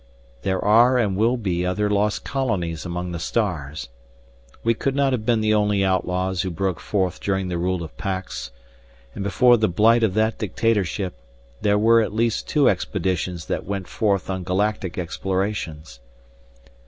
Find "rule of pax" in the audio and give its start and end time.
7.59-8.49